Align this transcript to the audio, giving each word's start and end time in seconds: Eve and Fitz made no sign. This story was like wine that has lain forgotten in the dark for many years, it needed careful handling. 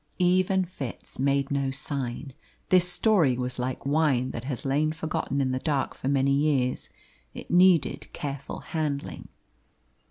Eve 0.17 0.49
and 0.49 0.67
Fitz 0.67 1.19
made 1.19 1.51
no 1.51 1.69
sign. 1.69 2.33
This 2.69 2.91
story 2.91 3.37
was 3.37 3.59
like 3.59 3.85
wine 3.85 4.31
that 4.31 4.45
has 4.45 4.65
lain 4.65 4.93
forgotten 4.93 5.39
in 5.39 5.51
the 5.51 5.59
dark 5.59 5.93
for 5.93 6.07
many 6.07 6.31
years, 6.33 6.89
it 7.35 7.51
needed 7.51 8.11
careful 8.11 8.61
handling. 8.61 9.27